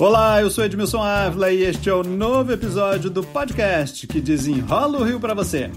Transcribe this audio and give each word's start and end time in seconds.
Olá, 0.00 0.40
eu 0.40 0.50
sou 0.50 0.64
Edmilson 0.64 1.00
Ávila 1.00 1.52
e 1.52 1.62
este 1.62 1.88
é 1.88 1.94
o 1.94 2.02
novo 2.02 2.52
episódio 2.52 3.08
do 3.08 3.22
podcast 3.22 4.08
que 4.08 4.20
desenrola 4.20 4.98
o 4.98 5.04
Rio 5.04 5.20
para 5.20 5.34
você. 5.34 5.70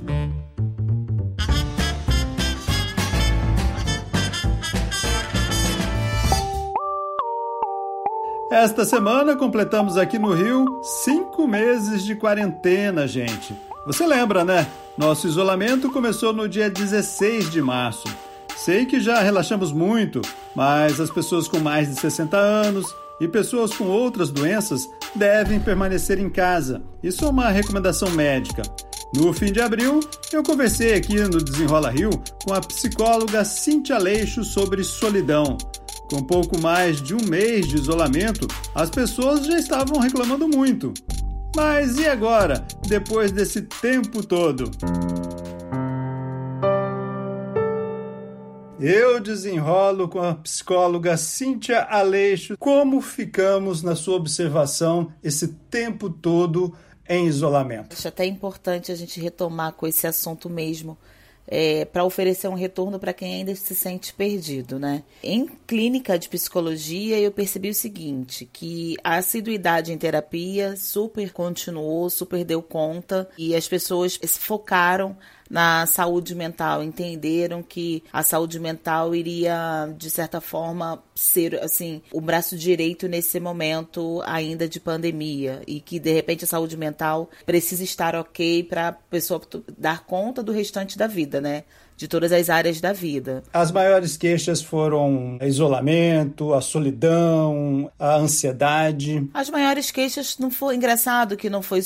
Esta 8.51 8.85
semana 8.85 9.35
completamos 9.35 9.97
aqui 9.97 10.17
no 10.17 10.33
Rio 10.33 10.65
cinco 10.81 11.47
meses 11.47 12.03
de 12.03 12.15
quarentena, 12.15 13.07
gente. 13.07 13.55
Você 13.85 14.07
lembra, 14.07 14.43
né? 14.43 14.65
Nosso 14.97 15.27
isolamento 15.27 15.91
começou 15.91 16.33
no 16.33 16.49
dia 16.49 16.71
16 16.71 17.51
de 17.51 17.61
março. 17.61 18.07
Sei 18.55 18.87
que 18.87 18.99
já 18.99 19.21
relaxamos 19.21 19.71
muito, 19.71 20.21
mas 20.55 20.99
as 20.99 21.11
pessoas 21.11 21.47
com 21.47 21.59
mais 21.59 21.87
de 21.87 21.99
60 21.99 22.35
anos 22.35 22.95
e 23.19 23.27
pessoas 23.27 23.73
com 23.73 23.85
outras 23.85 24.29
doenças 24.29 24.87
devem 25.15 25.59
permanecer 25.59 26.19
em 26.19 26.29
casa. 26.29 26.81
Isso 27.01 27.25
é 27.25 27.29
uma 27.29 27.49
recomendação 27.49 28.09
médica. 28.11 28.61
No 29.15 29.31
fim 29.31 29.51
de 29.51 29.61
abril, 29.61 30.01
eu 30.33 30.43
conversei 30.43 30.93
aqui 30.93 31.15
no 31.15 31.41
Desenrola 31.41 31.89
Rio 31.89 32.11
com 32.43 32.53
a 32.53 32.59
psicóloga 32.59 33.45
Cintia 33.45 33.97
Leixo 33.97 34.43
sobre 34.43 34.83
solidão. 34.83 35.57
Com 36.09 36.23
pouco 36.23 36.59
mais 36.59 37.01
de 37.01 37.15
um 37.15 37.25
mês 37.25 37.67
de 37.67 37.75
isolamento, 37.75 38.47
as 38.75 38.89
pessoas 38.89 39.45
já 39.45 39.57
estavam 39.57 39.99
reclamando 39.99 40.47
muito. 40.47 40.93
Mas 41.55 41.97
e 41.97 42.07
agora, 42.07 42.65
depois 42.87 43.31
desse 43.31 43.61
tempo 43.61 44.21
todo? 44.25 44.69
Eu 48.79 49.19
desenrolo 49.19 50.07
com 50.07 50.19
a 50.21 50.35
psicóloga 50.35 51.17
Cíntia 51.17 51.81
Aleixo 51.81 52.55
como 52.59 53.01
ficamos 53.01 53.81
na 53.81 53.95
sua 53.95 54.15
observação 54.15 55.11
esse 55.23 55.47
tempo 55.47 56.11
todo 56.11 56.77
em 57.09 57.25
isolamento. 57.25 57.93
Acho 57.93 58.07
até 58.07 58.25
importante 58.25 58.91
a 58.91 58.95
gente 58.95 59.19
retomar 59.19 59.73
com 59.73 59.87
esse 59.87 60.05
assunto 60.05 60.47
mesmo, 60.47 60.95
é, 61.47 61.85
para 61.85 62.03
oferecer 62.03 62.49
um 62.49 62.53
retorno 62.53 62.99
para 62.99 63.13
quem 63.13 63.35
ainda 63.35 63.55
se 63.55 63.73
sente 63.73 64.13
perdido, 64.13 64.77
né? 64.77 65.01
Em 65.23 65.47
clínica 65.65 66.19
de 66.19 66.29
psicologia, 66.29 67.17
eu 67.17 67.31
percebi 67.31 67.69
o 67.69 67.73
seguinte, 67.73 68.47
que 68.51 68.95
a 69.03 69.15
assiduidade 69.15 69.91
em 69.91 69.97
terapia 69.97 70.75
super 70.75 71.31
continuou, 71.31 72.09
super 72.09 72.43
deu 72.43 72.61
conta 72.61 73.27
e 73.37 73.55
as 73.55 73.67
pessoas 73.67 74.19
focaram 74.37 75.17
na 75.49 75.85
saúde 75.85 76.35
mental, 76.35 76.83
entenderam 76.83 77.63
que 77.63 78.03
a 78.11 78.23
saúde 78.23 78.59
mental 78.59 79.15
iria, 79.15 79.93
de 79.97 80.09
certa 80.09 80.41
forma, 80.41 81.01
ser 81.15 81.61
assim 81.61 82.01
o 82.11 82.21
braço 82.21 82.57
direito 82.57 83.07
nesse 83.07 83.39
momento 83.39 84.21
ainda 84.25 84.67
de 84.67 84.79
pandemia 84.79 85.61
e 85.67 85.79
que 85.79 85.99
de 85.99 86.13
repente 86.13 86.43
a 86.43 86.47
saúde 86.47 86.77
mental 86.77 87.29
precisa 87.45 87.83
estar 87.83 88.15
ok 88.15 88.63
para 88.63 88.89
a 88.89 88.91
pessoa 88.91 89.41
dar 89.77 90.05
conta 90.05 90.43
do 90.43 90.51
restante 90.51 90.97
da 90.97 91.07
vida, 91.07 91.41
né? 91.41 91.63
de 91.97 92.07
todas 92.07 92.31
as 92.31 92.47
áreas 92.47 92.79
da 92.79 92.93
vida. 92.93 93.43
As 93.51 93.71
maiores 93.71 94.15
queixas 94.15 94.61
foram 94.61 95.39
isolamento, 95.41 96.53
a 96.53 96.61
solidão, 96.61 97.91
a 97.97 98.17
ansiedade. 98.17 99.27
As 99.33 99.49
maiores 99.49 99.89
queixas 99.89 100.37
não 100.37 100.51
foi 100.51 100.75
engraçado 100.75 101.35
que 101.35 101.49
não 101.49 101.63
foi 101.63 101.81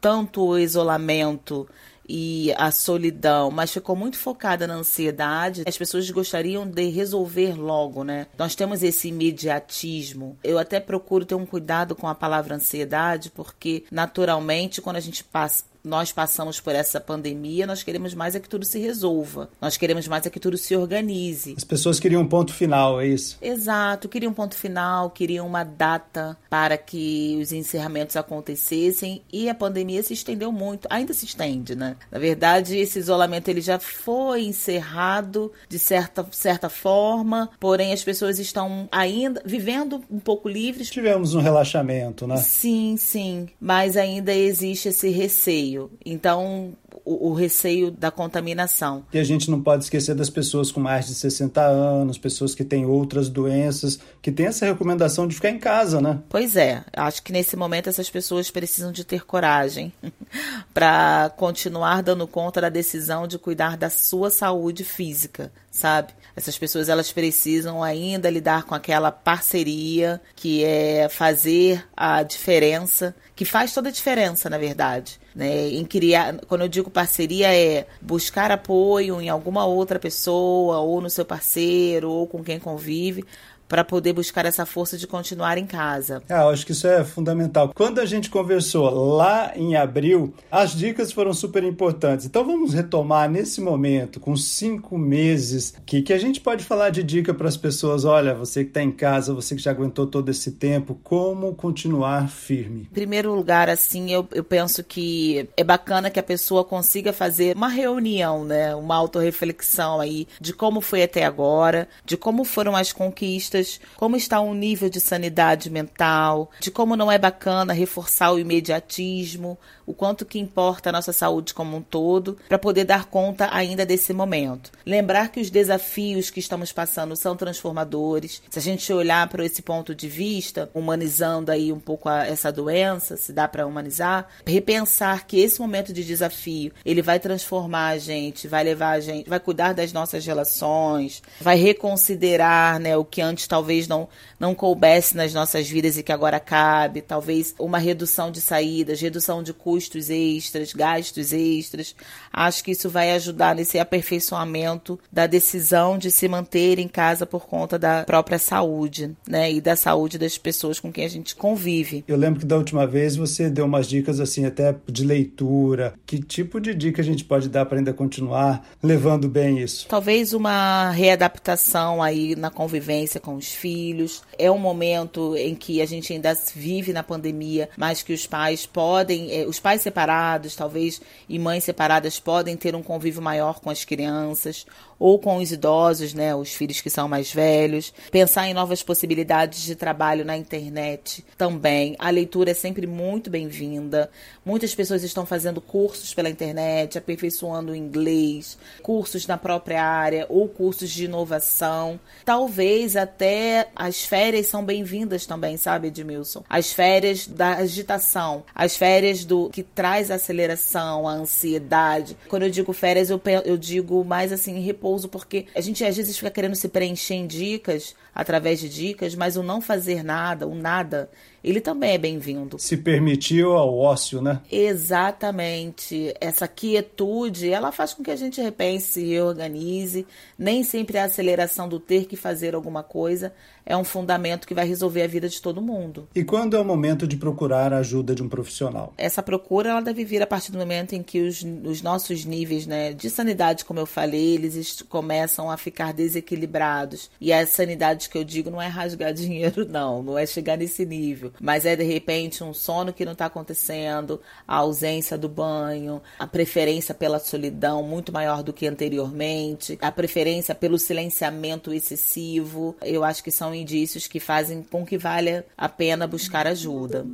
tanto 0.00 0.44
o 0.44 0.58
isolamento 0.58 1.68
e 2.14 2.52
a 2.58 2.70
solidão, 2.70 3.50
mas 3.50 3.72
ficou 3.72 3.96
muito 3.96 4.18
focada 4.18 4.66
na 4.66 4.74
ansiedade. 4.74 5.62
As 5.66 5.78
pessoas 5.78 6.10
gostariam 6.10 6.68
de 6.68 6.90
resolver 6.90 7.58
logo, 7.58 8.04
né? 8.04 8.26
Nós 8.36 8.54
temos 8.54 8.82
esse 8.82 9.08
imediatismo. 9.08 10.36
Eu 10.44 10.58
até 10.58 10.78
procuro 10.78 11.24
ter 11.24 11.34
um 11.34 11.46
cuidado 11.46 11.96
com 11.96 12.06
a 12.06 12.14
palavra 12.14 12.56
ansiedade, 12.56 13.30
porque 13.30 13.84
naturalmente 13.90 14.82
quando 14.82 14.96
a 14.96 15.00
gente 15.00 15.24
passa 15.24 15.64
nós 15.84 16.12
passamos 16.12 16.60
por 16.60 16.74
essa 16.74 17.00
pandemia, 17.00 17.66
nós 17.66 17.82
queremos 17.82 18.14
mais 18.14 18.34
é 18.34 18.40
que 18.40 18.48
tudo 18.48 18.64
se 18.64 18.78
resolva. 18.78 19.48
Nós 19.60 19.76
queremos 19.76 20.06
mais 20.06 20.24
é 20.26 20.30
que 20.30 20.38
tudo 20.38 20.56
se 20.56 20.76
organize. 20.76 21.54
As 21.56 21.64
pessoas 21.64 21.98
queriam 21.98 22.22
um 22.22 22.28
ponto 22.28 22.52
final, 22.52 23.00
é 23.00 23.06
isso? 23.06 23.38
Exato, 23.42 24.08
queriam 24.08 24.30
um 24.30 24.34
ponto 24.34 24.54
final, 24.54 25.10
queriam 25.10 25.46
uma 25.46 25.64
data 25.64 26.36
para 26.48 26.76
que 26.76 27.38
os 27.40 27.52
encerramentos 27.52 28.16
acontecessem 28.16 29.22
e 29.32 29.48
a 29.48 29.54
pandemia 29.54 30.02
se 30.02 30.14
estendeu 30.14 30.52
muito, 30.52 30.86
ainda 30.88 31.12
se 31.12 31.24
estende, 31.24 31.74
né? 31.74 31.96
Na 32.10 32.18
verdade, 32.18 32.76
esse 32.76 32.98
isolamento 32.98 33.48
ele 33.48 33.60
já 33.60 33.78
foi 33.78 34.44
encerrado 34.44 35.52
de 35.68 35.78
certa, 35.78 36.26
certa 36.30 36.68
forma, 36.68 37.50
porém 37.58 37.92
as 37.92 38.04
pessoas 38.04 38.38
estão 38.38 38.88
ainda 38.92 39.42
vivendo 39.44 40.02
um 40.10 40.20
pouco 40.20 40.48
livres. 40.48 40.90
Tivemos 40.90 41.34
um 41.34 41.40
relaxamento, 41.40 42.26
né? 42.26 42.36
Sim, 42.36 42.96
sim, 42.96 43.48
mas 43.60 43.96
ainda 43.96 44.32
existe 44.32 44.88
esse 44.88 45.08
receio 45.08 45.71
receio. 45.72 45.90
Então, 46.04 46.72
o, 47.04 47.30
o, 47.30 47.34
receio 47.34 47.90
da 47.90 48.10
contaminação. 48.10 49.04
E 49.12 49.18
a 49.18 49.24
gente 49.24 49.50
não 49.50 49.60
pode 49.60 49.84
esquecer 49.84 50.14
das 50.14 50.30
pessoas 50.30 50.70
com 50.70 50.80
mais 50.80 51.06
de 51.06 51.14
60 51.14 51.60
anos, 51.60 52.18
pessoas 52.18 52.54
que 52.54 52.64
têm 52.64 52.86
outras 52.86 53.28
doenças, 53.28 53.98
que 54.20 54.30
têm 54.30 54.46
essa 54.46 54.66
recomendação 54.66 55.26
de 55.26 55.34
ficar 55.34 55.50
em 55.50 55.58
casa, 55.58 56.00
né? 56.00 56.20
Pois 56.28 56.56
é. 56.56 56.84
Acho 56.92 57.22
que 57.22 57.32
nesse 57.32 57.56
momento 57.56 57.88
essas 57.88 58.10
pessoas 58.10 58.50
precisam 58.50 58.92
de 58.92 59.04
ter 59.04 59.24
coragem 59.24 59.92
para 60.72 61.30
continuar 61.36 62.02
dando 62.02 62.26
conta 62.26 62.60
da 62.60 62.68
decisão 62.68 63.26
de 63.26 63.38
cuidar 63.38 63.76
da 63.76 63.90
sua 63.90 64.30
saúde 64.30 64.84
física, 64.84 65.52
sabe? 65.70 66.12
Essas 66.34 66.56
pessoas 66.56 66.88
elas 66.88 67.12
precisam 67.12 67.82
ainda 67.82 68.30
lidar 68.30 68.64
com 68.64 68.74
aquela 68.74 69.10
parceria 69.10 70.20
que 70.34 70.64
é 70.64 71.08
fazer 71.08 71.86
a 71.96 72.22
diferença, 72.22 73.14
que 73.36 73.44
faz 73.44 73.74
toda 73.74 73.88
a 73.88 73.92
diferença, 73.92 74.48
na 74.48 74.58
verdade. 74.58 75.20
Né? 75.34 75.68
Em 75.68 75.84
criar, 75.84 76.36
quando 76.46 76.62
eu 76.62 76.68
digo 76.68 76.90
parceria 76.90 77.54
é 77.54 77.86
buscar 78.00 78.50
apoio 78.50 79.20
em 79.20 79.28
alguma 79.28 79.64
outra 79.64 79.98
pessoa 79.98 80.78
ou 80.78 81.00
no 81.00 81.10
seu 81.10 81.24
parceiro 81.24 82.10
ou 82.10 82.26
com 82.26 82.42
quem 82.42 82.58
convive 82.58 83.24
para 83.72 83.82
poder 83.82 84.12
buscar 84.12 84.44
essa 84.44 84.66
força 84.66 84.98
de 84.98 85.06
continuar 85.06 85.56
em 85.56 85.64
casa. 85.64 86.22
Ah, 86.28 86.46
acho 86.48 86.66
que 86.66 86.72
isso 86.72 86.86
é 86.86 87.02
fundamental. 87.02 87.72
Quando 87.74 88.00
a 88.00 88.04
gente 88.04 88.28
conversou 88.28 88.90
lá 89.16 89.52
em 89.56 89.74
abril, 89.74 90.34
as 90.50 90.76
dicas 90.76 91.10
foram 91.10 91.32
super 91.32 91.64
importantes. 91.64 92.26
Então 92.26 92.44
vamos 92.44 92.74
retomar 92.74 93.30
nesse 93.30 93.62
momento, 93.62 94.20
com 94.20 94.36
cinco 94.36 94.98
meses, 94.98 95.74
que, 95.86 96.02
que 96.02 96.12
a 96.12 96.18
gente 96.18 96.38
pode 96.38 96.64
falar 96.64 96.90
de 96.90 97.02
dica 97.02 97.32
para 97.32 97.48
as 97.48 97.56
pessoas. 97.56 98.04
Olha, 98.04 98.34
você 98.34 98.62
que 98.62 98.68
está 98.68 98.82
em 98.82 98.92
casa, 98.92 99.32
você 99.32 99.56
que 99.56 99.62
já 99.62 99.70
aguentou 99.70 100.06
todo 100.06 100.28
esse 100.28 100.50
tempo, 100.50 101.00
como 101.02 101.54
continuar 101.54 102.28
firme? 102.28 102.82
Em 102.82 102.94
primeiro 102.94 103.34
lugar, 103.34 103.70
assim, 103.70 104.12
eu, 104.12 104.28
eu 104.34 104.44
penso 104.44 104.84
que 104.84 105.48
é 105.56 105.64
bacana 105.64 106.10
que 106.10 106.20
a 106.20 106.22
pessoa 106.22 106.62
consiga 106.62 107.10
fazer 107.10 107.56
uma 107.56 107.68
reunião, 107.68 108.44
né? 108.44 108.74
Uma 108.74 108.96
autorreflexão 108.96 109.98
aí 109.98 110.28
de 110.38 110.52
como 110.52 110.82
foi 110.82 111.02
até 111.02 111.24
agora, 111.24 111.88
de 112.04 112.18
como 112.18 112.44
foram 112.44 112.76
as 112.76 112.92
conquistas 112.92 113.61
como 113.96 114.16
está 114.16 114.40
o 114.40 114.54
nível 114.54 114.88
de 114.88 115.00
sanidade 115.00 115.70
mental, 115.70 116.50
de 116.60 116.70
como 116.70 116.96
não 116.96 117.10
é 117.10 117.18
bacana 117.18 117.72
reforçar 117.72 118.32
o 118.32 118.38
imediatismo, 118.38 119.58
o 119.92 119.94
quanto 119.94 120.24
que 120.24 120.38
importa 120.38 120.88
a 120.88 120.92
nossa 120.92 121.12
saúde 121.12 121.52
como 121.52 121.76
um 121.76 121.82
todo, 121.82 122.38
para 122.48 122.58
poder 122.58 122.84
dar 122.84 123.04
conta 123.04 123.48
ainda 123.52 123.84
desse 123.84 124.14
momento. 124.14 124.72
Lembrar 124.86 125.28
que 125.30 125.38
os 125.38 125.50
desafios 125.50 126.30
que 126.30 126.40
estamos 126.40 126.72
passando 126.72 127.14
são 127.14 127.36
transformadores. 127.36 128.42
Se 128.48 128.58
a 128.58 128.62
gente 128.62 128.90
olhar 128.90 129.28
para 129.28 129.44
esse 129.44 129.60
ponto 129.60 129.94
de 129.94 130.08
vista, 130.08 130.70
humanizando 130.74 131.52
aí 131.52 131.70
um 131.70 131.78
pouco 131.78 132.08
a, 132.08 132.26
essa 132.26 132.50
doença, 132.50 133.18
se 133.18 133.34
dá 133.34 133.46
para 133.46 133.66
humanizar, 133.66 134.26
repensar 134.46 135.26
que 135.26 135.38
esse 135.38 135.60
momento 135.60 135.92
de 135.92 136.02
desafio, 136.02 136.72
ele 136.86 137.02
vai 137.02 137.20
transformar 137.20 137.88
a 137.88 137.98
gente, 137.98 138.48
vai 138.48 138.64
levar 138.64 138.92
a 138.92 139.00
gente, 139.00 139.28
vai 139.28 139.38
cuidar 139.38 139.74
das 139.74 139.92
nossas 139.92 140.24
relações, 140.24 141.22
vai 141.38 141.56
reconsiderar, 141.56 142.80
né, 142.80 142.96
o 142.96 143.04
que 143.04 143.20
antes 143.20 143.46
talvez 143.46 143.86
não 143.86 144.08
não 144.40 144.56
coubesse 144.56 145.16
nas 145.16 145.32
nossas 145.32 145.68
vidas 145.68 145.96
e 145.96 146.02
que 146.02 146.10
agora 146.10 146.40
cabe, 146.40 147.00
talvez 147.00 147.54
uma 147.60 147.78
redução 147.78 148.28
de 148.28 148.40
saídas, 148.40 149.00
redução 149.00 149.40
de 149.40 149.52
custos 149.52 149.81
custos 149.82 150.10
extras, 150.10 150.72
gastos 150.72 151.32
extras. 151.32 151.94
Acho 152.32 152.62
que 152.62 152.70
isso 152.70 152.88
vai 152.88 153.10
ajudar 153.12 153.54
nesse 153.54 153.78
aperfeiçoamento 153.78 154.98
da 155.10 155.26
decisão 155.26 155.98
de 155.98 156.10
se 156.10 156.28
manter 156.28 156.78
em 156.78 156.88
casa 156.88 157.26
por 157.26 157.46
conta 157.46 157.78
da 157.78 158.04
própria 158.04 158.38
saúde, 158.38 159.14
né? 159.26 159.52
E 159.52 159.60
da 159.60 159.74
saúde 159.74 160.18
das 160.18 160.38
pessoas 160.38 160.78
com 160.78 160.92
quem 160.92 161.04
a 161.04 161.08
gente 161.08 161.34
convive. 161.34 162.04
Eu 162.06 162.16
lembro 162.16 162.40
que 162.40 162.46
da 162.46 162.56
última 162.56 162.86
vez 162.86 163.16
você 163.16 163.50
deu 163.50 163.64
umas 163.64 163.86
dicas 163.86 164.20
assim, 164.20 164.44
até 164.44 164.74
de 164.86 165.04
leitura. 165.04 165.94
Que 166.06 166.20
tipo 166.20 166.60
de 166.60 166.74
dica 166.74 167.02
a 167.02 167.04
gente 167.04 167.24
pode 167.24 167.48
dar 167.48 167.66
para 167.66 167.78
ainda 167.78 167.92
continuar 167.92 168.64
levando 168.82 169.28
bem 169.28 169.60
isso? 169.60 169.86
Talvez 169.88 170.32
uma 170.32 170.90
readaptação 170.90 172.02
aí 172.02 172.36
na 172.36 172.50
convivência 172.50 173.20
com 173.20 173.34
os 173.34 173.48
filhos. 173.48 174.22
É 174.38 174.50
um 174.50 174.58
momento 174.58 175.36
em 175.36 175.54
que 175.54 175.82
a 175.82 175.86
gente 175.86 176.12
ainda 176.12 176.32
vive 176.54 176.92
na 176.92 177.02
pandemia, 177.02 177.68
mas 177.76 178.02
que 178.02 178.12
os 178.12 178.26
pais 178.26 178.64
podem, 178.64 179.32
eh, 179.32 179.46
os 179.46 179.58
pais 179.62 179.80
separados, 179.80 180.54
talvez, 180.54 181.00
e 181.28 181.38
mães 181.38 181.64
separadas 181.64 182.20
podem 182.20 182.56
ter 182.56 182.74
um 182.74 182.82
convívio 182.82 183.22
maior 183.22 183.60
com 183.60 183.70
as 183.70 183.84
crianças, 183.84 184.66
ou 185.02 185.18
com 185.18 185.38
os 185.38 185.50
idosos, 185.50 186.14
né, 186.14 186.32
os 186.32 186.54
filhos 186.54 186.80
que 186.80 186.88
são 186.88 187.08
mais 187.08 187.32
velhos. 187.32 187.92
Pensar 188.12 188.46
em 188.46 188.54
novas 188.54 188.84
possibilidades 188.84 189.62
de 189.62 189.74
trabalho 189.74 190.24
na 190.24 190.36
internet 190.36 191.24
também. 191.36 191.96
A 191.98 192.08
leitura 192.08 192.52
é 192.52 192.54
sempre 192.54 192.86
muito 192.86 193.28
bem-vinda. 193.28 194.08
Muitas 194.44 194.72
pessoas 194.76 195.02
estão 195.02 195.26
fazendo 195.26 195.60
cursos 195.60 196.14
pela 196.14 196.30
internet, 196.30 196.98
aperfeiçoando 196.98 197.72
o 197.72 197.76
inglês, 197.76 198.56
cursos 198.80 199.26
na 199.26 199.36
própria 199.36 199.84
área 199.84 200.24
ou 200.28 200.48
cursos 200.48 200.88
de 200.88 201.06
inovação. 201.06 201.98
Talvez 202.24 202.94
até 202.94 203.70
as 203.74 204.04
férias 204.04 204.46
são 204.46 204.64
bem-vindas 204.64 205.26
também, 205.26 205.56
sabe, 205.56 205.88
Edmilson? 205.88 206.44
As 206.48 206.72
férias 206.72 207.26
da 207.26 207.56
agitação, 207.56 208.44
as 208.54 208.76
férias 208.76 209.24
do 209.24 209.50
que 209.50 209.64
traz 209.64 210.12
a 210.12 210.14
aceleração, 210.14 211.08
a 211.08 211.12
ansiedade. 211.12 212.16
Quando 212.28 212.44
eu 212.44 212.50
digo 212.50 212.72
férias, 212.72 213.10
eu, 213.10 213.20
eu 213.44 213.56
digo 213.56 214.04
mais 214.04 214.30
assim, 214.30 214.60
repouso, 214.60 214.91
porque 215.08 215.46
a 215.54 215.60
gente 215.60 215.84
às 215.84 215.96
vezes 215.96 216.16
fica 216.16 216.30
querendo 216.30 216.54
se 216.54 216.68
preencher 216.68 217.14
em 217.14 217.26
dicas, 217.26 217.94
através 218.14 218.60
de 218.60 218.68
dicas, 218.68 219.14
mas 219.14 219.36
o 219.36 219.42
não 219.42 219.60
fazer 219.60 220.02
nada, 220.02 220.46
o 220.46 220.54
nada, 220.54 221.10
ele 221.42 221.60
também 221.60 221.92
é 221.92 221.98
bem-vindo. 221.98 222.58
Se 222.58 222.76
permitiu 222.76 223.52
ao 223.52 223.76
ócio, 223.76 224.22
né? 224.22 224.40
Exatamente. 224.50 226.14
Essa 226.20 226.46
quietude, 226.46 227.50
ela 227.50 227.72
faz 227.72 227.94
com 227.94 228.02
que 228.02 228.10
a 228.10 228.16
gente 228.16 228.40
repense 228.40 229.00
e 229.00 229.10
reorganize. 229.10 230.06
Nem 230.38 230.62
sempre 230.62 230.98
a 230.98 231.04
aceleração 231.04 231.68
do 231.68 231.80
ter 231.80 232.06
que 232.06 232.16
fazer 232.16 232.54
alguma 232.54 232.82
coisa 232.82 233.32
é 233.64 233.76
um 233.76 233.84
fundamento 233.84 234.46
que 234.46 234.54
vai 234.54 234.66
resolver 234.66 235.02
a 235.02 235.06
vida 235.06 235.28
de 235.28 235.40
todo 235.40 235.62
mundo. 235.62 236.08
E 236.14 236.24
quando 236.24 236.56
é 236.56 236.60
o 236.60 236.64
momento 236.64 237.06
de 237.06 237.16
procurar 237.16 237.72
a 237.72 237.78
ajuda 237.78 238.14
de 238.14 238.22
um 238.22 238.28
profissional? 238.28 238.92
Essa 238.98 239.22
procura 239.22 239.70
ela 239.70 239.80
deve 239.80 240.04
vir 240.04 240.22
a 240.22 240.26
partir 240.26 240.52
do 240.52 240.58
momento 240.58 240.94
em 240.94 241.02
que 241.02 241.20
os, 241.20 241.44
os 241.64 241.82
nossos 241.82 242.24
níveis 242.24 242.66
né, 242.66 242.92
de 242.92 243.08
sanidade, 243.08 243.64
como 243.64 243.80
eu 243.80 243.86
falei, 243.86 244.34
eles 244.34 244.82
começam 244.82 245.50
a 245.50 245.56
ficar 245.56 245.92
desequilibrados. 245.92 247.10
E 247.20 247.32
a 247.32 247.46
sanidade 247.46 248.08
que 248.08 248.18
eu 248.18 248.24
digo 248.24 248.50
não 248.50 248.60
é 248.60 248.66
rasgar 248.66 249.12
dinheiro, 249.14 249.66
não, 249.68 250.02
não 250.02 250.18
é 250.18 250.26
chegar 250.26 250.56
nesse 250.56 250.84
nível, 250.84 251.31
mas 251.40 251.66
é 251.66 251.76
de 251.76 251.84
repente 251.84 252.42
um 252.42 252.54
sono 252.54 252.92
que 252.92 253.04
não 253.04 253.12
está 253.12 253.26
acontecendo, 253.26 254.20
a 254.46 254.56
ausência 254.56 255.16
do 255.18 255.28
banho, 255.28 256.02
a 256.18 256.26
preferência 256.26 256.94
pela 256.94 257.18
solidão 257.18 257.82
muito 257.82 258.12
maior 258.12 258.42
do 258.42 258.52
que 258.52 258.66
anteriormente, 258.66 259.78
a 259.80 259.90
preferência 259.90 260.54
pelo 260.54 260.78
silenciamento 260.78 261.72
excessivo. 261.72 262.76
Eu 262.82 263.04
acho 263.04 263.22
que 263.22 263.30
são 263.30 263.54
indícios 263.54 264.06
que 264.06 264.20
fazem 264.20 264.62
com 264.62 264.84
que 264.84 264.98
valha 264.98 265.44
a 265.56 265.68
pena 265.68 266.06
buscar 266.06 266.46
ajuda. 266.46 267.06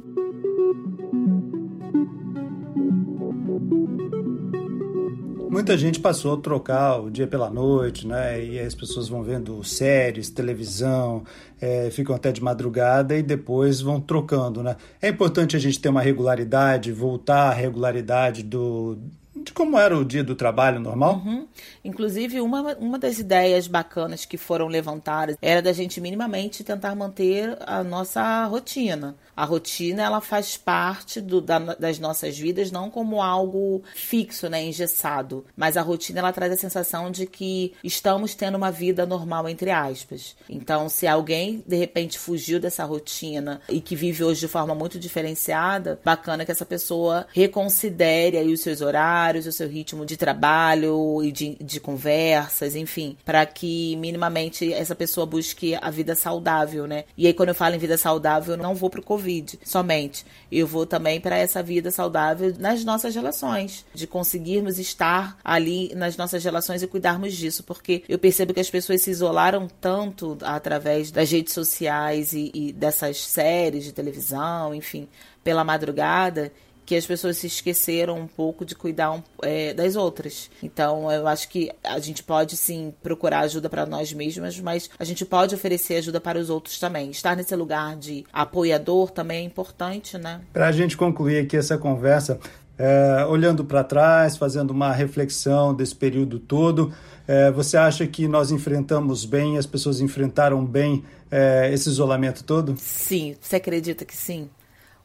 Muita 5.59 5.77
gente 5.77 5.99
passou 5.99 6.35
a 6.35 6.37
trocar 6.37 7.01
o 7.01 7.11
dia 7.11 7.27
pela 7.27 7.51
noite, 7.51 8.07
né? 8.07 8.45
E 8.45 8.61
as 8.61 8.77
pessoas 8.77 9.09
vão 9.09 9.25
vendo 9.25 9.65
séries, 9.65 10.31
televisão, 10.31 11.25
é, 11.61 11.91
ficam 11.91 12.15
até 12.15 12.31
de 12.31 12.41
madrugada 12.41 13.17
e 13.17 13.25
depois 13.25 13.81
vão 13.81 14.01
trocando, 14.01 14.63
né? 14.63 14.77
É 15.03 15.09
importante 15.09 15.57
a 15.57 15.59
gente 15.59 15.81
ter 15.81 15.89
uma 15.89 16.01
regularidade, 16.01 16.93
voltar 16.93 17.49
à 17.49 17.53
regularidade 17.53 18.45
do, 18.45 18.97
de 19.35 19.53
como 19.53 19.79
era 19.79 19.97
o 19.97 20.05
dia 20.05 20.23
do 20.23 20.35
trabalho 20.35 20.79
normal? 20.79 21.23
Uhum. 21.25 21.47
Inclusive, 21.85 22.41
uma, 22.41 22.77
uma 22.77 22.99
das 22.99 23.19
ideias 23.19 23.67
bacanas 23.67 24.25
que 24.25 24.37
foram 24.37 24.69
levantadas 24.69 25.37
era 25.41 25.63
da 25.63 25.73
gente 25.73 26.01
minimamente 26.01 26.63
tentar 26.65 26.95
manter 26.95 27.57
a 27.67 27.83
nossa 27.83 28.45
rotina. 28.45 29.17
A 29.39 29.45
rotina 29.45 30.03
ela 30.03 30.21
faz 30.21 30.57
parte 30.57 31.21
do, 31.21 31.41
da, 31.41 31.61
das 31.61 32.01
nossas 32.01 32.37
vidas 32.37 32.73
não 32.73 32.91
como 32.91 33.23
algo 33.23 33.85
fixo, 33.95 34.49
né, 34.49 34.65
engessado, 34.65 35.47
mas 35.57 35.77
a 35.77 35.81
rotina 35.81 36.19
ela 36.19 36.33
traz 36.33 36.53
a 36.53 36.57
sensação 36.57 37.09
de 37.09 37.25
que 37.25 37.73
estamos 37.85 38.35
tendo 38.35 38.57
uma 38.57 38.73
vida 38.73 39.07
normal 39.07 39.49
entre 39.49 39.71
aspas. 39.71 40.35
Então, 40.51 40.89
se 40.89 41.07
alguém 41.07 41.63
de 41.65 41.77
repente 41.77 42.19
fugiu 42.19 42.59
dessa 42.59 42.85
rotina 42.85 43.61
e 43.69 43.81
que 43.81 43.95
vive 43.95 44.25
hoje 44.25 44.41
de 44.41 44.49
forma 44.49 44.75
muito 44.75 44.99
diferenciada, 44.99 46.01
bacana 46.05 46.45
que 46.45 46.51
essa 46.51 46.67
pessoa 46.67 47.25
reconsidere 47.33 48.39
aí 48.39 48.53
os 48.53 48.61
seus 48.61 48.81
horários, 48.81 49.47
o 49.47 49.53
seu 49.53 49.69
ritmo 49.69 50.05
de 50.05 50.17
trabalho 50.17 51.23
e 51.23 51.31
de, 51.31 51.55
de 51.61 51.79
conversas, 51.79 52.75
enfim, 52.75 53.17
para 53.25 53.47
que 53.47 53.95
minimamente 53.99 54.73
essa 54.73 54.97
pessoa 54.97 55.25
busque 55.25 55.77
a 55.81 55.91
vida 55.91 56.17
saudável, 56.17 56.89
né? 56.89 57.05
E 57.17 57.29
aí 57.29 57.33
quando 57.33 57.51
eu 57.51 57.55
falo 57.55 57.77
em 57.77 57.79
vida 57.79 57.97
saudável, 57.97 58.55
eu 58.55 58.61
não 58.61 58.75
vou 58.75 58.91
pro 58.91 59.01
Covid 59.01 59.28
Covid 59.29 59.59
somente. 59.65 60.25
Eu 60.51 60.67
vou 60.67 60.87
também 60.87 61.21
para 61.21 61.37
essa 61.37 61.63
vida 61.63 61.91
saudável 61.91 62.55
nas 62.59 62.85
nossas 62.85 63.15
relações, 63.15 63.85
de 63.95 64.07
conseguirmos 64.07 64.79
estar 64.79 65.39
ali 65.45 65.95
nas 65.95 66.17
nossas 66.17 66.43
relações 66.43 66.83
e 66.83 66.87
cuidarmos 66.87 67.37
disso, 67.37 67.63
porque 67.63 68.03
eu 68.09 68.19
percebo 68.19 68.55
que 68.55 68.61
as 68.61 68.71
pessoas 68.71 69.03
se 69.03 69.11
isolaram 69.11 69.69
tanto 69.81 70.39
através 70.43 71.11
das 71.11 71.31
redes 71.31 71.53
sociais 71.53 72.33
e, 72.33 72.51
e 72.55 72.73
dessas 72.73 73.19
séries 73.19 73.85
de 73.85 73.93
televisão, 73.93 74.75
enfim, 74.75 75.07
pela 75.45 75.63
madrugada 75.63 76.51
que 76.89 76.97
as 76.97 77.05
pessoas 77.05 77.37
se 77.37 77.47
esqueceram 77.47 78.19
um 78.19 78.27
pouco 78.27 78.65
de 78.65 78.75
cuidar 78.75 79.11
um, 79.13 79.23
é, 79.43 79.75
das 79.75 79.95
outras. 79.95 80.51
Então, 80.63 81.13
eu 81.13 81.29
acho 81.29 81.47
que 81.51 81.71
a 81.85 81.99
gente 81.99 82.23
pode 82.23 82.57
sim 82.57 82.95
procurar 83.03 83.41
ajuda 83.41 83.69
para 83.69 83.85
nós 83.85 84.11
mesmas, 84.15 84.59
mas 84.59 84.89
a 84.99 85.05
gente 85.05 85.23
pode 85.27 85.55
oferecer 85.55 85.97
ajuda 85.97 86.19
para 86.19 86.39
os 86.39 86.49
outros 86.49 86.79
também. 86.79 87.11
Estar 87.11 87.37
nesse 87.37 87.55
lugar 87.55 87.95
de 87.95 88.25
apoiador 88.33 89.11
também 89.11 89.41
é 89.41 89.43
importante, 89.43 90.17
né? 90.17 90.41
Para 90.51 90.69
a 90.69 90.73
gente 90.73 90.97
concluir 90.97 91.41
aqui 91.41 91.59
essa 91.59 91.77
conversa, 91.77 92.41
é, 92.79 93.23
olhando 93.29 93.67
para 93.67 93.85
trás, 93.85 94.39
fazendo 94.39 94.71
uma 94.71 94.91
reflexão 94.91 95.75
desse 95.75 95.95
período 95.95 96.39
todo, 96.39 96.91
é, 97.27 97.51
você 97.51 97.77
acha 97.77 98.07
que 98.07 98.27
nós 98.27 98.51
enfrentamos 98.51 99.27
bem, 99.27 99.59
as 99.59 99.67
pessoas 99.67 100.01
enfrentaram 100.01 100.65
bem 100.65 101.05
é, 101.31 101.71
esse 101.71 101.91
isolamento 101.91 102.45
todo? 102.45 102.77
Sim, 102.79 103.37
você 103.39 103.57
acredita 103.57 104.07
que 104.07 104.17
sim? 104.17 104.49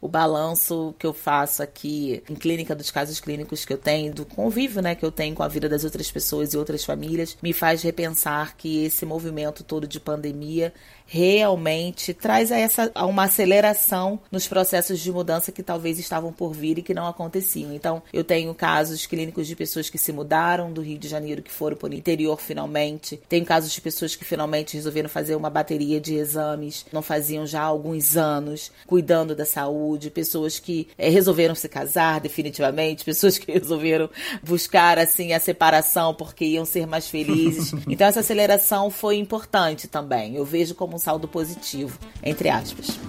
O 0.03 0.07
balanço 0.09 0.93
que 0.99 1.07
eu 1.07 1.13
faço 1.13 1.63
aqui 1.63 2.21
em 2.29 2.35
clínica 2.35 2.75
dos 2.75 2.91
casos 2.91 3.21
clínicos 3.21 3.63
que 3.63 3.71
eu 3.71 3.77
tenho, 3.77 4.13
do 4.13 4.25
convívio, 4.25 4.81
né, 4.81 4.95
que 4.95 5.05
eu 5.05 5.11
tenho 5.13 5.33
com 5.33 5.43
a 5.43 5.47
vida 5.47 5.69
das 5.69 5.85
outras 5.85 6.11
pessoas 6.11 6.53
e 6.53 6.57
outras 6.57 6.83
famílias, 6.83 7.37
me 7.41 7.53
faz 7.53 7.81
repensar 7.81 8.57
que 8.57 8.83
esse 8.83 9.05
movimento 9.05 9.63
todo 9.63 9.87
de 9.87 10.01
pandemia 10.01 10.73
realmente 11.05 12.13
traz 12.13 12.51
a 12.51 12.57
essa 12.57 12.91
a 12.95 13.05
uma 13.05 13.25
aceleração 13.25 14.19
nos 14.31 14.47
processos 14.47 14.99
de 14.99 15.11
mudança 15.11 15.51
que 15.51 15.63
talvez 15.63 15.99
estavam 15.99 16.31
por 16.31 16.53
vir 16.53 16.77
e 16.77 16.81
que 16.81 16.93
não 16.93 17.07
aconteciam. 17.07 17.73
Então, 17.73 18.01
eu 18.11 18.23
tenho 18.23 18.53
casos 18.53 19.05
clínicos 19.05 19.47
de 19.47 19.55
pessoas 19.55 19.89
que 19.89 19.97
se 19.97 20.11
mudaram 20.11 20.71
do 20.71 20.81
Rio 20.81 20.97
de 20.97 21.07
Janeiro, 21.07 21.41
que 21.41 21.51
foram 21.51 21.77
para 21.77 21.89
o 21.89 21.93
interior 21.93 22.39
finalmente. 22.39 23.19
Tenho 23.29 23.45
casos 23.45 23.71
de 23.71 23.81
pessoas 23.81 24.15
que 24.15 24.25
finalmente 24.25 24.75
resolveram 24.75 25.09
fazer 25.09 25.35
uma 25.35 25.49
bateria 25.49 25.99
de 25.99 26.15
exames, 26.15 26.85
não 26.91 27.01
faziam 27.01 27.45
já 27.45 27.61
há 27.61 27.65
alguns 27.65 28.17
anos, 28.17 28.71
cuidando 28.85 29.35
da 29.35 29.45
saúde, 29.45 30.09
pessoas 30.09 30.59
que 30.59 30.87
é, 30.97 31.09
resolveram 31.09 31.55
se 31.55 31.69
casar 31.69 32.19
definitivamente, 32.19 33.05
pessoas 33.05 33.37
que 33.37 33.51
resolveram 33.53 34.09
buscar 34.41 34.97
assim 34.97 35.33
a 35.33 35.39
separação 35.39 36.13
porque 36.13 36.45
iam 36.45 36.65
ser 36.65 36.87
mais 36.87 37.07
felizes. 37.07 37.73
Então 37.93 38.07
essa 38.07 38.21
aceleração 38.21 38.89
foi 38.89 39.17
importante 39.17 39.87
também. 39.87 40.35
Eu 40.35 40.45
vejo 40.45 40.73
como 40.93 40.95
um 40.95 40.99
saldo 40.99 41.27
positivo, 41.27 41.97
entre 42.23 42.49
aspas. 42.49 42.99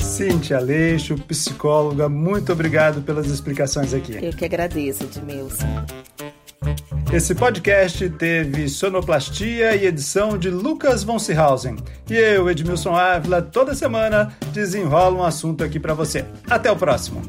Cintia 0.00 0.58
Aleixo, 0.58 1.16
psicóloga, 1.26 2.08
muito 2.08 2.52
obrigado 2.52 3.02
pelas 3.02 3.26
explicações 3.26 3.92
aqui. 3.92 4.16
Eu 4.20 4.32
que 4.32 4.44
agradeço, 4.44 5.04
Edmilson. 5.04 5.66
Esse 7.12 7.34
podcast 7.34 8.08
teve 8.10 8.68
sonoplastia 8.68 9.74
e 9.74 9.86
edição 9.86 10.36
de 10.36 10.50
Lucas 10.50 11.02
von 11.02 11.18
Seehausen. 11.18 11.76
E 12.10 12.14
eu, 12.14 12.50
Edmilson 12.50 12.94
Ávila, 12.94 13.40
toda 13.40 13.74
semana 13.74 14.36
desenrola 14.52 15.16
um 15.16 15.22
assunto 15.22 15.64
aqui 15.64 15.80
para 15.80 15.94
você. 15.94 16.24
Até 16.48 16.70
o 16.70 16.76
próximo. 16.76 17.22